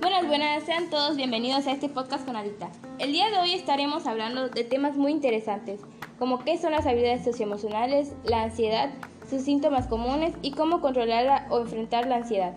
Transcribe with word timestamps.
Buenas, 0.00 0.28
buenas, 0.28 0.62
sean 0.62 0.88
todos 0.88 1.16
bienvenidos 1.16 1.66
a 1.66 1.72
este 1.72 1.88
podcast 1.88 2.24
con 2.24 2.36
Adita. 2.36 2.70
El 3.00 3.10
día 3.10 3.28
de 3.28 3.38
hoy 3.38 3.54
estaremos 3.54 4.06
hablando 4.06 4.48
de 4.50 4.62
temas 4.62 4.96
muy 4.96 5.10
interesantes, 5.10 5.80
como 6.20 6.44
qué 6.44 6.58
son 6.58 6.70
las 6.70 6.86
habilidades 6.86 7.24
socioemocionales, 7.24 8.12
la 8.22 8.44
ansiedad, 8.44 8.90
sus 9.28 9.42
síntomas 9.42 9.88
comunes 9.88 10.32
y 10.42 10.52
cómo 10.52 10.80
controlarla 10.80 11.48
o 11.50 11.58
enfrentar 11.58 12.06
la 12.06 12.18
ansiedad. 12.18 12.54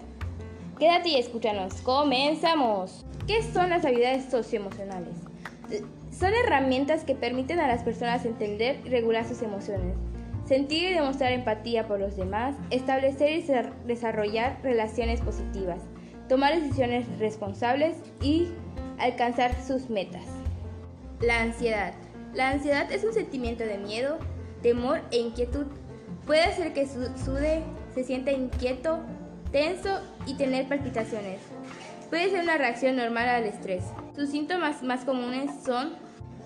Quédate 0.77 1.09
y 1.09 1.15
escúchanos. 1.15 1.81
Comenzamos. 1.81 3.03
¿Qué 3.25 3.41
son 3.41 3.71
las 3.71 3.83
habilidades 3.83 4.29
socioemocionales? 4.29 5.15
Son 6.11 6.33
herramientas 6.33 7.03
que 7.03 7.15
permiten 7.15 7.59
a 7.59 7.67
las 7.67 7.81
personas 7.81 8.25
entender 8.25 8.79
y 8.85 8.89
regular 8.89 9.27
sus 9.27 9.41
emociones, 9.41 9.95
sentir 10.47 10.91
y 10.91 10.93
demostrar 10.93 11.33
empatía 11.33 11.87
por 11.87 11.99
los 11.99 12.15
demás, 12.15 12.55
establecer 12.69 13.31
y 13.31 13.45
desarrollar 13.85 14.59
relaciones 14.63 15.19
positivas, 15.21 15.81
tomar 16.29 16.59
decisiones 16.59 17.05
responsables 17.19 17.97
y 18.21 18.47
alcanzar 18.97 19.53
sus 19.61 19.89
metas. 19.89 20.23
La 21.19 21.41
ansiedad. 21.41 21.93
La 22.33 22.49
ansiedad 22.49 22.91
es 22.91 23.03
un 23.03 23.13
sentimiento 23.13 23.65
de 23.65 23.77
miedo, 23.77 24.19
temor 24.61 25.01
e 25.11 25.17
inquietud. 25.17 25.65
Puede 26.25 26.43
hacer 26.43 26.73
que 26.73 26.87
sude, 26.87 27.63
se 27.93 28.03
sienta 28.03 28.31
inquieto, 28.31 28.99
tenso 29.51 29.99
y 30.25 30.35
tener 30.35 30.67
palpitaciones. 30.67 31.39
Puede 32.09 32.29
ser 32.29 32.43
una 32.43 32.57
reacción 32.57 32.95
normal 32.95 33.27
al 33.27 33.43
estrés. 33.43 33.83
Sus 34.15 34.29
síntomas 34.29 34.81
más 34.81 35.03
comunes 35.03 35.51
son 35.65 35.93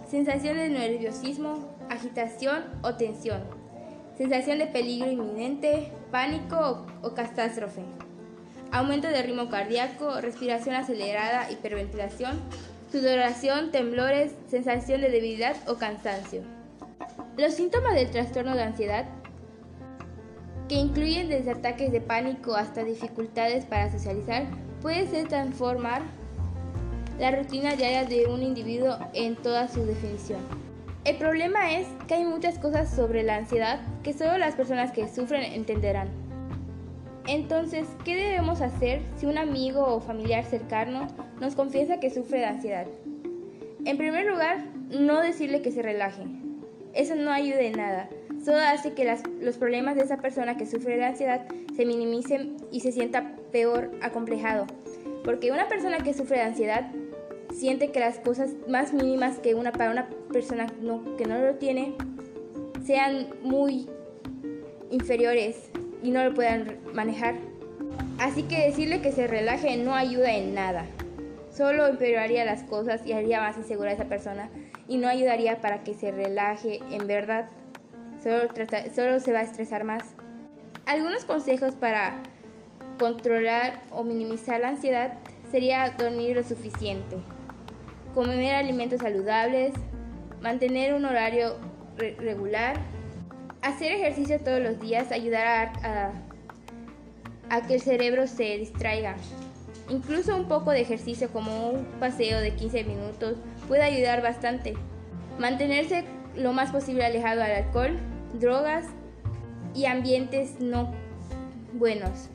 sensación 0.10 0.58
de 0.58 0.70
nerviosismo, 0.70 1.76
agitación 1.90 2.64
o 2.84 2.96
tensión, 2.96 3.61
sensación 4.22 4.60
de 4.60 4.68
peligro 4.68 5.10
inminente, 5.10 5.92
pánico 6.12 6.86
o, 7.02 7.16
catástrofe, 7.16 7.82
aumento 8.72 9.08
de 9.08 9.24
ritmo 9.24 9.50
cardíaco, 9.50 10.22
respiración 10.22 10.76
acelerada, 10.76 11.50
hiperventilación, 11.50 12.40
sudoración, 12.92 13.72
temblores, 13.72 14.36
sensación 14.48 15.02
de 15.02 15.10
debilidad 15.10 15.56
o 15.68 15.78
cansancio. 15.78 16.44
Los 17.36 17.56
síntomas 17.56 17.96
del 17.96 18.12
trastorno 18.12 18.56
de 18.56 18.62
ansiedad 18.62 19.06
que 20.70 20.76
incluyen 20.76 21.28
desde 21.28 21.52
ataques 21.52 21.92
de 21.92 22.00
pánico 22.00 22.56
hasta 22.56 22.84
dificultades 22.84 23.66
para 23.66 23.92
socializar, 23.92 24.46
puede 24.84 25.08
ser 25.08 25.30
transformar 25.30 26.04
la 27.20 27.32
rutina 27.32 27.76
diaria 27.76 28.06
de 28.06 28.28
un 28.28 28.44
individuo 28.44 29.00
en 29.14 29.36
toda 29.36 29.68
su 29.68 29.84
definición. 29.84 30.71
El 31.04 31.18
problema 31.18 31.74
es 31.74 31.88
que 32.08 32.16
hay 32.16 32.24
muchas 32.24 32.60
cosas 32.60 32.94
sobre 32.94 33.24
la 33.24 33.38
ansiedad 33.38 33.80
que 34.04 34.14
solo 34.14 34.38
las 34.38 34.56
personas 34.56 34.92
que 34.92 35.08
sufren 35.08 35.44
entenderán. 35.44 36.10
Entonces, 37.28 37.88
¿qué 38.06 38.16
debemos 38.16 38.62
hacer 38.62 39.02
si 39.18 39.26
un 39.26 39.38
amigo 39.38 39.84
o 39.84 40.00
familiar 40.00 40.44
cercano 40.44 41.08
nos 41.40 41.56
confiesa 41.56 42.00
que 42.00 42.10
sufre 42.10 42.40
de 42.40 42.46
ansiedad? 42.46 42.88
En 43.86 43.98
primer 43.98 44.26
lugar, 44.26 44.66
no 44.90 45.22
decirle 45.22 45.62
que 45.62 45.72
se 45.72 45.82
relaje. 45.82 46.24
Eso 46.94 47.16
no 47.16 47.32
ayuda 47.32 47.62
en 47.62 47.74
nada 47.74 48.10
solo 48.44 48.60
hace 48.60 48.94
que 48.94 49.18
los 49.40 49.58
problemas 49.58 49.96
de 49.96 50.04
esa 50.04 50.18
persona 50.18 50.58
que 50.58 50.66
sufre 50.66 50.98
de 50.98 51.06
ansiedad 51.06 51.46
se 51.76 51.86
minimicen 51.86 52.58
y 52.72 52.82
se 52.82 52.92
sienta 52.92 53.36
peor 53.52 53.92
acomplejado. 54.02 54.68
Porque 55.24 55.52
una 55.52 55.68
persona 55.68 56.00
que 56.00 56.14
sufre 56.14 56.38
de 56.38 56.44
ansiedad 56.44 56.92
siente 57.52 57.92
que 57.92 58.00
las 58.00 58.18
cosas 58.20 58.52
más 58.68 58.94
mínimas 58.94 59.40
que 59.40 59.56
una 59.56 59.72
para 59.72 59.92
una 59.92 60.10
persona 60.32 60.68
que 61.18 61.26
no 61.26 61.40
lo 61.40 61.56
tiene 61.56 61.96
sean 62.86 63.28
muy 63.44 63.88
inferiores 64.90 65.70
y 66.04 66.12
no 66.12 66.24
lo 66.24 66.34
puedan 66.34 66.78
manejar. 66.94 67.36
Así 68.20 68.44
que 68.44 68.68
decirle 68.68 69.02
que 69.02 69.12
se 69.12 69.28
relaje 69.28 69.78
no 69.78 69.96
ayuda 69.96 70.34
en 70.36 70.54
nada. 70.54 70.86
Solo 71.52 71.88
empeoraría 71.88 72.46
las 72.46 72.64
cosas 72.64 73.06
y 73.06 73.14
haría 73.14 73.42
más 73.42 73.58
insegura 73.58 73.92
a 73.92 73.94
esa 73.94 74.06
persona 74.06 74.50
y 74.88 74.98
no 74.98 75.08
ayudaría 75.08 75.60
para 75.62 75.84
que 75.84 75.94
se 75.94 76.12
relaje 76.12 76.80
en 76.92 77.08
verdad 77.08 77.50
solo, 78.24 79.20
se 79.20 79.34
va 79.34 79.40
a 79.40 79.44
estresar 79.44 79.84
más. 79.84 80.04
Algunos 80.86 81.26
consejos 81.26 81.74
para 81.76 82.16
controlar 83.00 83.82
o 83.92 84.04
minimizar 84.04 84.60
la 84.60 84.70
ansiedad 84.70 85.14
sería 85.52 85.90
dormir 85.98 86.36
lo 86.36 86.44
suficiente, 86.44 87.18
comer 88.14 88.56
alimentos 88.56 89.02
saludables, 89.02 89.74
mantener 90.42 90.94
un 90.94 91.06
horario 91.06 91.56
regular, 91.98 92.76
hacer 93.62 93.92
ejercicio 93.92 94.40
todos 94.40 94.60
los 94.60 94.80
días 94.80 95.12
ayudará 95.12 96.12
a, 97.50 97.62
que 97.68 97.76
el 97.76 97.82
cerebro 97.82 98.28
se 98.28 98.58
distraiga. 98.58 99.16
Incluso 99.90 100.36
un 100.36 100.48
poco 100.48 100.72
de 100.72 100.82
ejercicio 100.82 101.30
como 101.30 101.70
un 101.70 101.86
paseo 102.00 102.40
de 102.40 102.56
15 102.56 102.86
minutos 102.86 103.36
puede 103.68 103.84
ayudar 103.84 104.22
bastante. 104.22 104.74
Mantenerse 105.38 106.06
lo 106.36 106.54
más 106.54 106.72
posible 106.72 107.06
alejado 107.06 107.44
al 107.44 107.52
alcohol, 107.52 108.00
drogas 108.40 108.86
y 109.76 109.86
ambientes 109.86 110.60
no 110.60 110.94
buenos. 111.74 112.30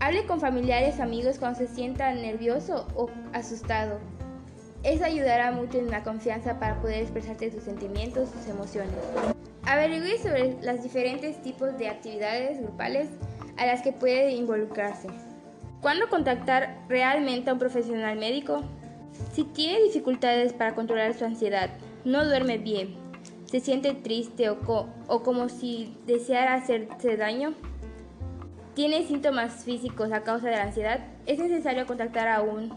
Hable 0.00 0.24
con 0.24 0.40
familiares 0.40 1.00
amigos 1.00 1.38
cuando 1.38 1.58
se 1.58 1.66
sienta 1.66 2.14
nervioso 2.14 2.88
o 2.94 3.10
asustado. 3.34 4.00
Eso 4.82 5.04
ayudará 5.04 5.52
mucho 5.52 5.78
en 5.78 5.90
la 5.90 6.02
confianza 6.02 6.58
para 6.58 6.80
poder 6.80 7.02
expresarte 7.02 7.50
tus 7.50 7.64
sentimientos, 7.64 8.32
tus 8.32 8.46
emociones. 8.46 8.96
Averigüe 9.64 10.18
sobre 10.18 10.56
los 10.62 10.82
diferentes 10.82 11.40
tipos 11.42 11.76
de 11.76 11.88
actividades 11.88 12.60
grupales 12.62 13.08
a 13.58 13.66
las 13.66 13.82
que 13.82 13.92
puede 13.92 14.32
involucrarse. 14.32 15.08
¿Cuándo 15.82 16.08
contactar 16.08 16.78
realmente 16.88 17.50
a 17.50 17.52
un 17.52 17.58
profesional 17.58 18.18
médico? 18.18 18.62
Si 19.32 19.44
tiene 19.44 19.82
dificultades 19.82 20.54
para 20.54 20.74
controlar 20.74 21.12
su 21.14 21.26
ansiedad, 21.26 21.70
no 22.04 22.24
duerme 22.24 22.56
bien, 22.56 22.94
se 23.44 23.60
siente 23.60 23.92
triste 23.92 24.48
o, 24.48 24.58
o 25.08 25.22
como 25.22 25.48
si 25.50 25.94
deseara 26.06 26.54
hacerse 26.54 27.16
daño, 27.16 27.54
tiene 28.74 29.06
síntomas 29.06 29.64
físicos 29.64 30.10
a 30.12 30.22
causa 30.22 30.48
de 30.48 30.56
la 30.56 30.62
ansiedad, 30.62 31.00
es 31.26 31.38
necesario 31.38 31.86
contactar 31.86 32.28
a 32.28 32.40
un 32.40 32.72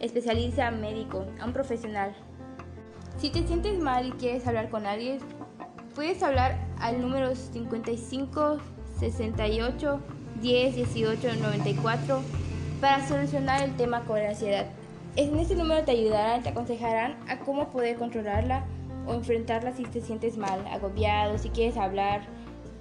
especialista 0.00 0.70
médico, 0.70 1.26
a 1.40 1.46
un 1.46 1.52
profesional. 1.52 2.14
Si 3.18 3.30
te 3.30 3.46
sientes 3.46 3.78
mal 3.78 4.06
y 4.06 4.12
quieres 4.12 4.46
hablar 4.46 4.70
con 4.70 4.86
alguien, 4.86 5.18
puedes 5.94 6.22
hablar 6.22 6.58
al 6.80 7.00
número 7.00 7.34
55 7.34 8.58
68 8.98 10.00
10 10.40 10.74
18 10.74 11.36
94 11.36 12.22
para 12.80 13.06
solucionar 13.06 13.62
el 13.62 13.76
tema 13.76 14.04
con 14.04 14.18
la 14.18 14.30
ansiedad. 14.30 14.66
En 15.16 15.36
este 15.38 15.54
número 15.54 15.84
te 15.84 15.90
ayudarán, 15.92 16.42
te 16.42 16.50
aconsejarán 16.50 17.16
a 17.28 17.40
cómo 17.40 17.68
poder 17.68 17.96
controlarla 17.96 18.64
o 19.06 19.14
enfrentarla 19.14 19.72
si 19.72 19.82
te 19.82 20.00
sientes 20.00 20.36
mal, 20.36 20.66
agobiado, 20.68 21.36
si 21.36 21.50
quieres 21.50 21.76
hablar. 21.76 22.22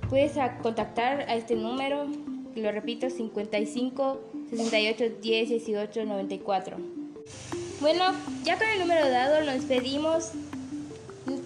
Puedes 0.10 0.34
contactar 0.62 1.22
a 1.22 1.36
este 1.36 1.56
número, 1.56 2.06
lo 2.56 2.72
repito, 2.72 3.10
55 3.10 4.20
68 4.50 5.04
10 5.22 5.50
18 5.50 6.06
94. 6.06 6.99
Bueno, 7.82 8.04
ya 8.44 8.58
con 8.58 8.68
el 8.68 8.80
número 8.80 9.10
dado 9.10 9.42
nos 9.46 9.54
despedimos. 9.54 10.32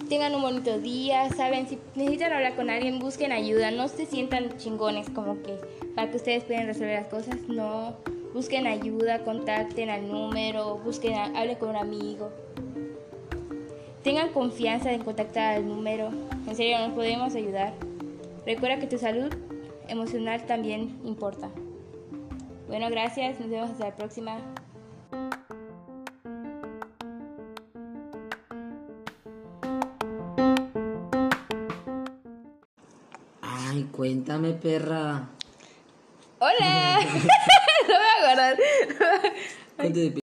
Tengan 0.09 0.33
un 0.33 0.41
bonito 0.41 0.79
día, 0.79 1.29
saben, 1.29 1.67
si 1.67 1.77
necesitan 1.93 2.33
hablar 2.33 2.55
con 2.55 2.71
alguien, 2.71 2.97
busquen 2.97 3.31
ayuda, 3.31 3.69
no 3.69 3.87
se 3.87 4.07
sientan 4.07 4.57
chingones 4.57 5.09
como 5.11 5.43
que 5.43 5.59
para 5.95 6.09
que 6.09 6.17
ustedes 6.17 6.43
puedan 6.43 6.65
resolver 6.65 7.01
las 7.01 7.07
cosas, 7.07 7.35
no, 7.47 7.95
busquen 8.33 8.65
ayuda, 8.65 9.19
contacten 9.19 9.91
al 9.91 10.07
número, 10.07 10.77
busquen, 10.77 11.13
hablen 11.13 11.55
con 11.57 11.69
un 11.69 11.75
amigo. 11.75 12.31
Tengan 14.03 14.29
confianza 14.29 14.91
en 14.91 15.03
contactar 15.03 15.55
al 15.55 15.67
número. 15.67 16.09
En 16.47 16.55
serio, 16.55 16.79
nos 16.79 16.93
podemos 16.93 17.35
ayudar. 17.35 17.73
Recuerda 18.45 18.79
que 18.79 18.87
tu 18.87 18.97
salud 18.97 19.31
emocional 19.87 20.45
también 20.45 20.99
importa. 21.05 21.49
Bueno, 22.67 22.89
gracias. 22.89 23.39
Nos 23.39 23.49
vemos 23.49 23.69
hasta 23.69 23.85
la 23.85 23.95
próxima. 23.95 24.39
Cuéntame, 34.03 34.51
perra. 34.51 35.29
Hola. 36.37 36.99
no 37.87 37.95
me 38.01 38.33
acuerdo. 39.79 40.19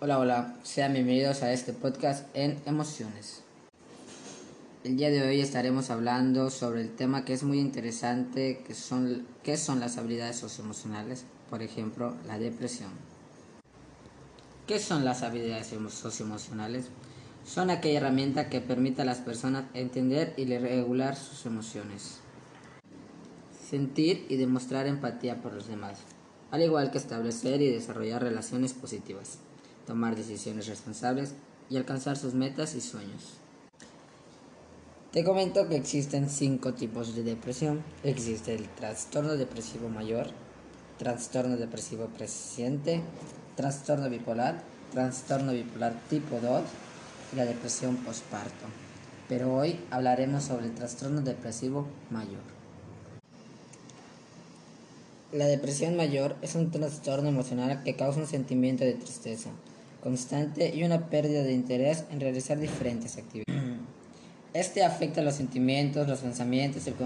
Hola, 0.00 0.18
hola, 0.18 0.56
sean 0.64 0.94
bienvenidos 0.94 1.44
a 1.44 1.52
este 1.52 1.72
podcast 1.72 2.26
en 2.34 2.60
emociones. 2.66 3.44
El 4.82 4.96
día 4.96 5.10
de 5.10 5.22
hoy 5.22 5.40
estaremos 5.40 5.90
hablando 5.90 6.50
sobre 6.50 6.80
el 6.80 6.96
tema 6.96 7.24
que 7.24 7.32
es 7.32 7.44
muy 7.44 7.60
interesante, 7.60 8.64
que 8.66 8.74
son, 8.74 9.24
qué 9.44 9.56
son 9.56 9.78
las 9.78 9.96
habilidades 9.96 10.34
socioemocionales, 10.34 11.26
por 11.48 11.62
ejemplo, 11.62 12.16
la 12.26 12.40
depresión. 12.40 12.90
¿Qué 14.66 14.80
son 14.80 15.04
las 15.04 15.22
habilidades 15.22 15.68
socioemocionales? 15.92 16.86
Son 17.46 17.70
aquella 17.70 18.00
herramienta 18.00 18.48
que 18.48 18.60
permite 18.60 19.02
a 19.02 19.04
las 19.04 19.18
personas 19.18 19.66
entender 19.72 20.34
y 20.36 20.44
regular 20.58 21.14
sus 21.14 21.46
emociones. 21.46 22.18
sentir 23.68 24.26
y 24.28 24.36
demostrar 24.36 24.86
empatía 24.86 25.42
por 25.42 25.52
los 25.52 25.66
demás, 25.66 25.98
al 26.52 26.62
igual 26.62 26.92
que 26.92 26.98
establecer 26.98 27.60
y 27.60 27.68
desarrollar 27.68 28.22
relaciones 28.22 28.74
positivas, 28.74 29.38
tomar 29.86 30.14
decisiones 30.14 30.68
responsables 30.68 31.34
y 31.68 31.76
alcanzar 31.76 32.16
sus 32.16 32.34
metas 32.34 32.76
y 32.76 32.80
sueños. 32.80 33.38
Te 35.10 35.24
comento 35.24 35.68
que 35.68 35.74
existen 35.74 36.30
cinco 36.30 36.74
tipos 36.74 37.16
de 37.16 37.24
depresión. 37.24 37.82
Existe 38.04 38.54
el 38.54 38.68
trastorno 38.68 39.36
depresivo 39.36 39.88
mayor, 39.88 40.28
trastorno 40.96 41.56
depresivo 41.56 42.06
presente, 42.06 43.02
trastorno 43.56 44.08
bipolar, 44.08 44.62
trastorno 44.92 45.52
bipolar 45.52 46.00
tipo 46.08 46.38
2 46.38 46.62
y 47.32 47.36
la 47.36 47.44
depresión 47.44 47.96
postparto. 47.96 48.66
Pero 49.28 49.54
hoy 49.54 49.80
hablaremos 49.90 50.44
sobre 50.44 50.66
el 50.66 50.74
trastorno 50.74 51.20
depresivo 51.20 51.86
mayor. 52.10 52.56
La 55.32 55.46
depresión 55.46 55.96
mayor 55.96 56.36
es 56.42 56.54
un 56.54 56.70
trastorno 56.70 57.28
emocional 57.28 57.82
que 57.82 57.96
causa 57.96 58.20
un 58.20 58.26
sentimiento 58.26 58.84
de 58.84 58.94
tristeza 58.94 59.50
constante 60.06 60.72
y 60.72 60.84
una 60.84 61.10
pérdida 61.10 61.42
de 61.42 61.52
interés 61.52 62.04
en 62.12 62.20
realizar 62.20 62.60
diferentes 62.60 63.18
actividades. 63.18 63.56
Este 64.54 64.84
afecta 64.84 65.20
los 65.20 65.34
sentimientos, 65.34 66.06
los 66.06 66.20
pensamientos 66.20 66.86
y 66.86 66.90
el 66.90 66.96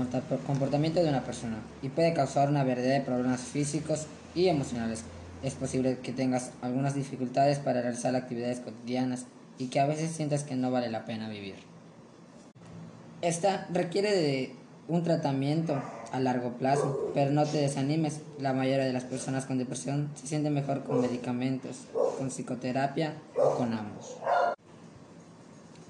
comportamiento 0.46 1.02
de 1.02 1.08
una 1.08 1.24
persona 1.24 1.56
y 1.82 1.88
puede 1.88 2.12
causar 2.12 2.50
una 2.50 2.62
variedad 2.62 2.98
de 2.98 3.00
problemas 3.00 3.40
físicos 3.40 4.06
y 4.34 4.48
emocionales. 4.48 5.02
Es 5.42 5.54
posible 5.54 5.98
que 6.02 6.12
tengas 6.12 6.50
algunas 6.60 6.94
dificultades 6.94 7.58
para 7.58 7.80
realizar 7.80 8.14
actividades 8.14 8.60
cotidianas 8.60 9.24
y 9.60 9.66
que 9.66 9.78
a 9.78 9.86
veces 9.86 10.10
sientas 10.10 10.42
que 10.42 10.56
no 10.56 10.70
vale 10.70 10.90
la 10.90 11.04
pena 11.04 11.28
vivir. 11.28 11.56
Esta 13.20 13.68
requiere 13.70 14.10
de 14.10 14.54
un 14.88 15.04
tratamiento 15.04 15.80
a 16.12 16.18
largo 16.18 16.54
plazo, 16.54 17.10
pero 17.12 17.30
no 17.30 17.44
te 17.44 17.58
desanimes. 17.58 18.20
La 18.38 18.54
mayoría 18.54 18.86
de 18.86 18.94
las 18.94 19.04
personas 19.04 19.44
con 19.44 19.58
depresión 19.58 20.10
se 20.14 20.26
sienten 20.26 20.54
mejor 20.54 20.82
con 20.82 21.02
medicamentos, 21.02 21.82
con 22.16 22.30
psicoterapia 22.30 23.14
o 23.36 23.56
con 23.56 23.74
ambos. 23.74 24.16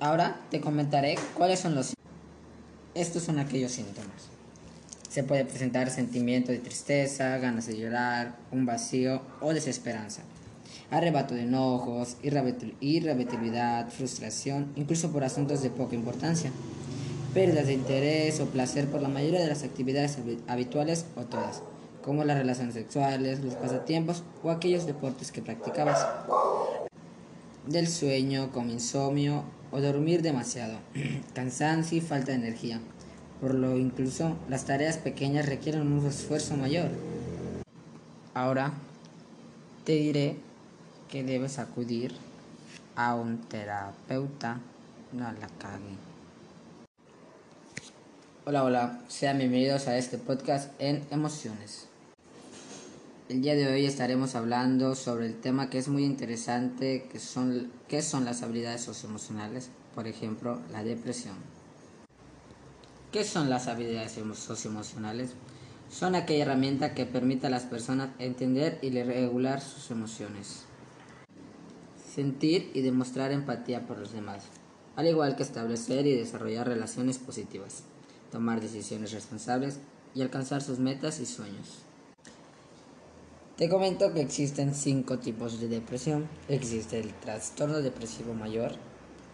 Ahora 0.00 0.40
te 0.50 0.60
comentaré 0.60 1.16
cuáles 1.34 1.60
son 1.60 1.76
los 1.76 1.94
Estos 2.94 3.22
son 3.22 3.38
aquellos 3.38 3.70
síntomas. 3.70 4.30
Se 5.08 5.22
puede 5.22 5.44
presentar 5.44 5.90
sentimiento 5.90 6.50
de 6.50 6.58
tristeza, 6.58 7.38
ganas 7.38 7.66
de 7.66 7.78
llorar, 7.78 8.34
un 8.50 8.66
vacío 8.66 9.22
o 9.40 9.54
desesperanza. 9.54 10.22
Arrebato 10.90 11.34
de 11.34 11.42
enojos, 11.42 12.16
irritabilidad, 12.22 13.88
frustración, 13.90 14.72
incluso 14.76 15.10
por 15.12 15.24
asuntos 15.24 15.62
de 15.62 15.70
poca 15.70 15.94
importancia. 15.94 16.50
Pérdidas 17.34 17.66
de 17.66 17.74
interés 17.74 18.40
o 18.40 18.46
placer 18.46 18.88
por 18.88 19.02
la 19.02 19.08
mayoría 19.08 19.40
de 19.40 19.46
las 19.46 19.62
actividades 19.62 20.18
habituales 20.48 21.06
o 21.16 21.22
todas, 21.22 21.62
como 22.02 22.24
las 22.24 22.38
relaciones 22.38 22.74
sexuales, 22.74 23.44
los 23.44 23.54
pasatiempos 23.54 24.24
o 24.42 24.50
aquellos 24.50 24.86
deportes 24.86 25.30
que 25.30 25.42
practicabas. 25.42 26.06
Del 27.66 27.86
sueño, 27.86 28.50
como 28.52 28.72
insomnio 28.72 29.44
o 29.70 29.80
dormir 29.80 30.22
demasiado, 30.22 30.78
cansancio 31.34 31.98
y 31.98 32.00
falta 32.00 32.32
de 32.32 32.38
energía. 32.38 32.80
Por 33.40 33.54
lo 33.54 33.78
incluso 33.78 34.36
las 34.48 34.66
tareas 34.66 34.98
pequeñas 34.98 35.46
requieren 35.46 35.90
un 35.90 36.04
esfuerzo 36.06 36.56
mayor. 36.56 36.90
Ahora 38.34 38.72
te 39.84 39.92
diré 39.92 40.36
que 41.10 41.24
debes 41.24 41.58
acudir 41.58 42.14
a 42.94 43.16
un 43.16 43.38
terapeuta, 43.38 44.60
no 45.12 45.24
la 45.24 45.48
cague. 45.58 45.96
Hola, 48.44 48.64
hola, 48.64 49.00
sean 49.08 49.38
bienvenidos 49.38 49.88
a 49.88 49.98
este 49.98 50.18
podcast 50.18 50.72
en 50.78 51.04
emociones. 51.10 51.88
El 53.28 53.42
día 53.42 53.54
de 53.54 53.66
hoy 53.66 53.86
estaremos 53.86 54.36
hablando 54.36 54.94
sobre 54.94 55.26
el 55.26 55.40
tema 55.40 55.68
que 55.68 55.78
es 55.78 55.88
muy 55.88 56.04
interesante, 56.04 57.08
que 57.10 57.18
son, 57.18 57.72
qué 57.88 58.02
son 58.02 58.24
las 58.24 58.42
habilidades 58.42 58.82
socioemocionales, 58.82 59.70
por 59.94 60.06
ejemplo, 60.06 60.60
la 60.72 60.84
depresión. 60.84 61.34
¿Qué 63.10 63.24
son 63.24 63.50
las 63.50 63.66
habilidades 63.66 64.12
socioemocionales? 64.38 65.30
Son 65.90 66.14
aquella 66.14 66.44
herramienta 66.44 66.94
que 66.94 67.04
permite 67.04 67.48
a 67.48 67.50
las 67.50 67.64
personas 67.64 68.10
entender 68.20 68.78
y 68.80 68.90
regular 68.90 69.60
sus 69.60 69.90
emociones, 69.90 70.64
sentir 72.12 72.70
y 72.74 72.82
demostrar 72.82 73.32
empatía 73.32 73.86
por 73.86 73.98
los 73.98 74.12
demás, 74.12 74.44
al 74.96 75.06
igual 75.06 75.36
que 75.36 75.42
establecer 75.42 76.06
y 76.06 76.16
desarrollar 76.16 76.66
relaciones 76.66 77.18
positivas, 77.18 77.84
tomar 78.32 78.60
decisiones 78.60 79.12
responsables 79.12 79.78
y 80.14 80.22
alcanzar 80.22 80.62
sus 80.62 80.78
metas 80.78 81.20
y 81.20 81.26
sueños. 81.26 81.82
Te 83.56 83.68
comento 83.68 84.12
que 84.14 84.22
existen 84.22 84.74
cinco 84.74 85.18
tipos 85.18 85.60
de 85.60 85.68
depresión. 85.68 86.26
Existe 86.48 86.98
el 86.98 87.12
trastorno 87.12 87.82
depresivo 87.82 88.32
mayor, 88.32 88.72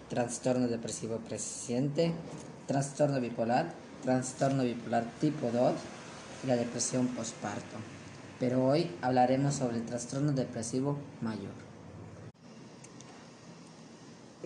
trastorno 0.08 0.66
depresivo 0.66 1.18
presente, 1.18 2.12
trastorno 2.66 3.20
bipolar, 3.20 3.72
trastorno 4.02 4.64
bipolar 4.64 5.04
tipo 5.20 5.50
2 5.52 5.74
y 6.42 6.46
la 6.48 6.56
depresión 6.56 7.06
postparto. 7.06 7.76
Pero 8.40 8.66
hoy 8.66 8.90
hablaremos 9.00 9.54
sobre 9.54 9.76
el 9.76 9.86
trastorno 9.86 10.32
depresivo 10.32 10.98
mayor. 11.22 11.75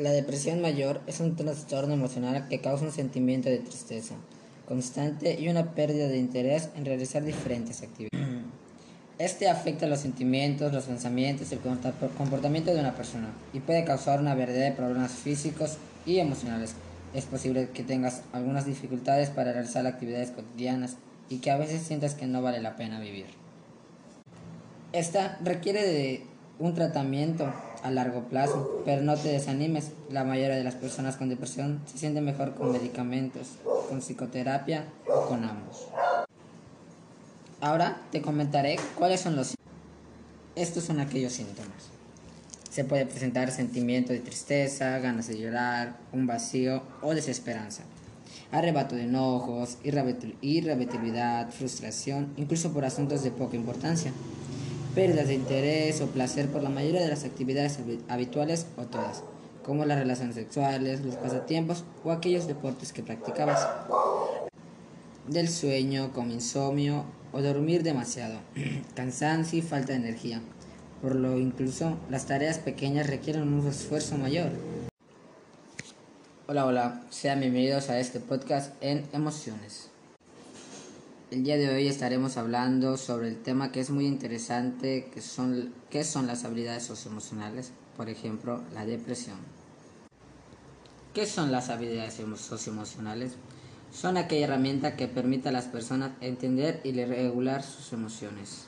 La 0.01 0.13
depresión 0.13 0.63
mayor 0.63 1.03
es 1.07 1.21
un 1.21 1.37
trastorno 1.37 1.93
emocional 1.93 2.49
que 2.49 2.63
causa 2.63 2.87
un 2.87 2.91
sentimiento 2.91 3.51
de 3.51 3.59
tristeza 3.59 4.15
constante 4.67 5.39
y 5.39 5.51
una 5.51 5.75
pérdida 5.75 6.09
de 6.09 6.17
interés 6.17 6.71
en 6.75 6.87
realizar 6.87 7.23
diferentes 7.23 7.83
actividades. 7.83 8.11
Este 9.19 9.51
afecta 9.51 9.87
los 9.87 10.01
sentimientos, 10.01 10.73
los 10.73 10.85
pensamientos 10.85 11.53
y 11.53 11.57
el 11.57 11.61
comportamiento 12.17 12.73
de 12.73 12.81
una 12.81 12.95
persona 12.95 13.29
y 13.53 13.61
puede 13.61 13.85
causar 13.85 14.21
una 14.21 14.35
variedad 14.35 14.71
de 14.71 14.73
problemas 14.73 15.13
físicos 15.13 15.77
y 16.07 16.21
emocionales. 16.21 16.73
Es 17.13 17.27
posible 17.27 17.69
que 17.75 17.83
tengas 17.83 18.23
algunas 18.33 18.65
dificultades 18.65 19.29
para 19.29 19.53
realizar 19.53 19.87
actividades 19.87 20.31
cotidianas 20.31 20.97
y 21.29 21.41
que 21.41 21.51
a 21.51 21.59
veces 21.59 21.83
sientas 21.83 22.15
que 22.15 22.27
no 22.27 22.41
vale 22.41 22.63
la 22.63 22.77
pena 22.77 23.01
vivir. 23.01 23.27
Esta 24.95 25.39
requiere 25.45 25.87
de 25.87 26.23
un 26.59 26.73
tratamiento 26.73 27.53
a 27.83 27.91
largo 27.91 28.25
plazo, 28.25 28.83
pero 28.85 29.03
no 29.03 29.17
te 29.17 29.29
desanimes. 29.29 29.93
La 30.11 30.25
mayoría 30.25 30.57
de 30.57 30.65
las 30.65 30.75
personas 30.75 31.17
con 31.17 31.29
depresión 31.29 31.81
se 31.87 31.99
sienten 31.99 32.25
mejor 32.25 32.55
con 32.55 32.73
medicamentos, 32.73 33.49
con 33.89 34.01
psicoterapia 34.01 34.85
o 35.09 35.27
con 35.27 35.45
ambos. 35.45 35.89
Ahora 37.61 38.01
te 38.11 38.23
comentaré 38.23 38.77
cuáles 38.97 39.21
son 39.21 39.37
los 39.37 39.55
Estos 40.55 40.85
son 40.85 40.99
aquellos 41.01 41.33
síntomas. 41.33 41.91
Se 42.71 42.85
puede 42.85 43.05
presentar 43.05 43.51
sentimiento 43.51 44.13
de 44.13 44.21
tristeza, 44.21 44.99
ganas 44.99 45.27
de 45.27 45.39
llorar, 45.39 45.97
un 46.13 46.27
vacío 46.27 46.83
o 47.03 47.15
desesperanza. 47.15 47.83
Arrebato 48.53 48.95
de 48.97 49.05
enojos, 49.05 49.79
irritabilidad, 49.83 51.51
frustración, 51.51 52.33
incluso 52.37 52.73
por 52.73 52.85
asuntos 52.85 53.23
de 53.23 53.31
poca 53.31 53.57
importancia. 53.57 54.13
Pérdidas 55.01 55.29
de 55.29 55.35
interés 55.35 56.03
o 56.03 56.09
placer 56.09 56.49
por 56.49 56.63
la 56.63 56.69
mayoría 56.69 57.01
de 57.01 57.09
las 57.09 57.25
actividades 57.25 57.79
habituales 58.09 58.67
o 58.77 58.83
todas, 58.83 59.25
como 59.65 59.87
las 59.87 59.99
relaciones 59.99 60.35
sexuales, 60.35 61.01
los 61.01 61.15
pasatiempos 61.15 61.85
o 62.05 62.11
aquellos 62.11 62.47
deportes 62.47 62.93
que 62.93 63.03
practicabas. 63.03 63.67
Del 65.27 65.49
sueño, 65.49 66.13
como 66.13 66.33
insomnio 66.33 67.07
o 67.33 67.41
dormir 67.41 67.83
demasiado, 67.83 68.41
cansancio 68.95 69.61
y 69.61 69.63
falta 69.63 69.95
de 69.95 70.01
energía. 70.01 70.43
Por 71.01 71.17
lo 71.17 71.39
incluso 71.39 71.97
las 72.11 72.27
tareas 72.27 72.59
pequeñas 72.59 73.07
requieren 73.07 73.51
un 73.51 73.67
esfuerzo 73.67 74.19
mayor. 74.19 74.51
Hola, 76.47 76.67
hola, 76.67 77.01
sean 77.09 77.41
bienvenidos 77.41 77.89
a 77.89 77.99
este 77.99 78.21
podcast 78.21 78.75
en 78.83 79.07
emociones. 79.15 79.89
El 81.31 81.45
día 81.45 81.57
de 81.57 81.69
hoy 81.69 81.87
estaremos 81.87 82.37
hablando 82.37 82.97
sobre 82.97 83.29
el 83.29 83.41
tema 83.41 83.71
que 83.71 83.79
es 83.79 83.91
muy 83.91 84.07
interesante, 84.07 85.11
que 85.15 85.21
son, 85.21 85.73
qué 85.89 86.03
son 86.03 86.27
las 86.27 86.45
habilidades 86.45 86.83
socioemocionales, 86.83 87.71
por 87.97 88.09
ejemplo, 88.09 88.63
la 88.75 88.85
depresión. 88.85 89.39
¿Qué 91.15 91.27
son 91.27 91.53
las 91.53 91.69
habilidades 91.71 92.21
socioemocionales? 92.37 93.37
son 93.93 94.17
aquella 94.17 94.47
herramienta 94.47 94.97
que 94.97 95.09
permite 95.09 95.49
a 95.49 95.53
las 95.53 95.65
personas 95.67 96.13
entender 96.21 96.81
y 96.85 96.93
regular 96.93 97.63
sus 97.63 97.93
emociones, 97.93 98.67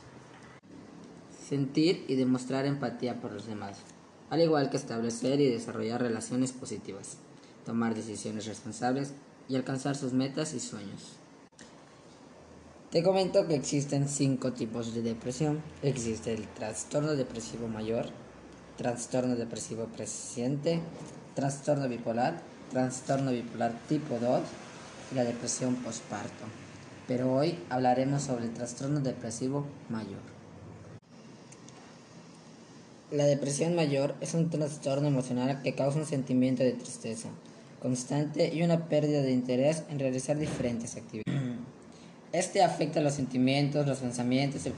sentir 1.48 2.04
y 2.08 2.16
demostrar 2.16 2.66
empatía 2.66 3.20
por 3.20 3.32
los 3.32 3.46
demás, 3.46 3.78
al 4.30 4.40
igual 4.40 4.70
que 4.70 4.76
establecer 4.76 5.40
y 5.40 5.48
desarrollar 5.48 6.00
relaciones 6.00 6.52
positivas, 6.52 7.18
tomar 7.64 7.94
decisiones 7.94 8.46
responsables 8.46 9.14
y 9.48 9.54
alcanzar 9.56 9.96
sus 9.96 10.12
metas 10.12 10.54
y 10.54 10.60
sueños. 10.60 11.21
Te 12.92 13.02
comento 13.02 13.46
que 13.46 13.54
existen 13.54 14.06
cinco 14.06 14.52
tipos 14.52 14.94
de 14.94 15.00
depresión. 15.00 15.62
Existe 15.82 16.34
el 16.34 16.46
trastorno 16.46 17.14
depresivo 17.16 17.66
mayor, 17.66 18.10
trastorno 18.76 19.34
depresivo 19.34 19.86
presente, 19.86 20.78
trastorno 21.34 21.88
bipolar, 21.88 22.42
trastorno 22.70 23.30
bipolar 23.30 23.72
tipo 23.88 24.18
2 24.18 24.42
la 25.14 25.24
depresión 25.24 25.76
postparto. 25.76 26.44
pero 27.08 27.32
hoy 27.32 27.58
hablaremos 27.70 28.24
sobre 28.24 28.44
el 28.44 28.52
trastorno 28.52 29.00
depresivo 29.00 29.64
mayor. 29.88 30.20
La 33.10 33.24
depresión 33.24 33.74
mayor 33.74 34.16
es 34.20 34.34
un 34.34 34.50
trastorno 34.50 35.08
emocional 35.08 35.62
que 35.62 35.74
causa 35.74 35.98
un 35.98 36.04
sentimiento 36.04 36.62
de 36.62 36.72
tristeza 36.72 37.30
constante 37.80 38.54
y 38.54 38.62
una 38.62 38.90
pérdida 38.90 39.22
de 39.22 39.32
interés 39.32 39.82
en 39.88 39.98
realizar 39.98 40.36
diferentes 40.36 40.94
actividades. 40.96 41.32
Este 42.32 42.62
afecta 42.62 43.02
los 43.02 43.12
sentimientos, 43.12 43.86
los 43.86 43.98
pensamientos 43.98 44.64
y 44.64 44.68
el 44.68 44.74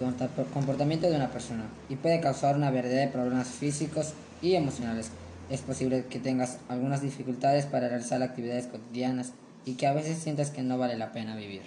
comportamiento 0.53 1.09
de 1.09 1.15
una 1.15 1.31
persona 1.31 1.63
y 1.89 1.95
puede 1.95 2.19
causar 2.19 2.57
una 2.57 2.73
variedad 2.73 3.03
de 3.03 3.13
problemas 3.13 3.47
físicos 3.47 4.13
y 4.43 4.57
emocionales. 4.57 5.11
Es 5.51 5.61
posible 5.61 6.07
que 6.07 6.19
tengas 6.19 6.59
algunas 6.69 7.01
dificultades 7.01 7.67
para 7.67 7.89
realizar 7.89 8.21
actividades 8.25 8.67
cotidianas 8.67 9.35
y 9.65 9.75
que 9.75 9.87
a 9.87 9.93
veces 9.93 10.19
sientas 10.19 10.51
que 10.51 10.63
no 10.63 10.79
vale 10.79 10.97
la 10.97 11.13
pena 11.13 11.37
vivir. 11.37 11.63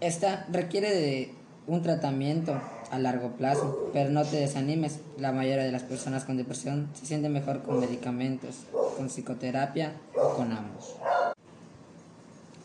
Esta 0.00 0.44
requiere 0.50 0.92
de 0.92 1.30
un 1.68 1.82
tratamiento 1.82 2.60
a 2.90 2.98
largo 2.98 3.30
plazo, 3.36 3.90
pero 3.92 4.10
no 4.10 4.24
te 4.24 4.38
desanimes. 4.38 4.98
La 5.18 5.30
mayoría 5.30 5.64
de 5.64 5.72
las 5.72 5.84
personas 5.84 6.24
con 6.24 6.36
depresión 6.36 6.88
se 6.94 7.06
sienten 7.06 7.32
mejor 7.32 7.62
con 7.62 7.78
medicamentos, 7.78 8.64
con 8.96 9.08
psicoterapia 9.08 9.92
o 10.16 10.34
con 10.34 10.50
ambos. 10.50 10.96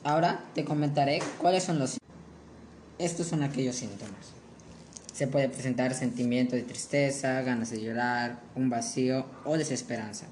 Ahora 0.04 0.44
te 0.56 0.66
comentaré 0.66 1.20
cuáles 1.38 1.64
son 1.64 1.78
los 1.78 2.00
Estos 2.98 3.28
son 3.28 3.44
aquellos 3.44 3.76
síntomas. 3.76 4.34
Se 5.14 5.28
puede 5.28 5.48
presentar 5.48 5.94
sentimiento 5.94 6.56
de 6.56 6.64
tristeza, 6.64 7.40
ganas 7.42 7.70
de 7.70 7.84
llorar, 7.84 8.40
un 8.56 8.72
vacío 8.72 9.28
o 9.46 9.58
desesperanza. 9.58 10.26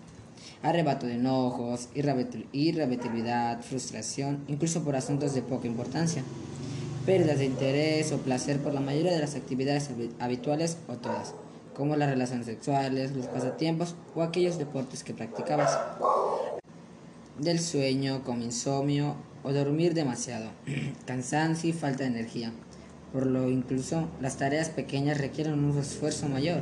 Arrebato 0.64 1.06
de 1.06 1.16
enojos, 1.16 1.90
irritabilidad, 1.94 3.62
frustración, 3.62 4.44
incluso 4.48 4.84
por 4.84 4.96
asuntos 4.96 5.36
de 5.36 5.44
poca 5.44 5.68
importancia. 5.68 6.24
Pérdidas 7.06 7.38
de 7.38 7.46
interés 7.46 8.12
o 8.12 8.18
placer 8.18 8.60
por 8.60 8.74
la 8.74 8.82
mayoría 8.82 9.14
de 9.14 9.20
las 9.20 9.36
actividades 9.36 9.92
habituales 10.18 10.78
o 10.88 10.94
todas, 10.94 11.36
como 11.76 11.96
las 11.96 12.10
relaciones 12.10 12.48
sexuales, 12.48 13.12
los 13.12 13.28
pasatiempos 13.28 13.94
o 14.16 14.24
aquellos 14.24 14.58
deportes 14.58 15.04
que 15.04 15.14
practicabas 15.14 15.78
del 17.38 17.60
sueño, 17.60 18.24
como 18.24 18.44
insomnio 18.44 19.16
o 19.44 19.54
dormir 19.54 19.94
demasiado, 19.94 20.50
cansancio 21.06 21.70
y 21.70 21.74
falta 21.74 22.04
de 22.04 22.10
energía. 22.10 22.52
Por 23.14 23.26
lo 23.26 23.50
incluso 23.50 24.08
las 24.22 24.38
tareas 24.38 24.70
pequeñas 24.70 25.18
requieren 25.18 25.64
un 25.64 25.78
esfuerzo 25.78 26.28
mayor. 26.28 26.62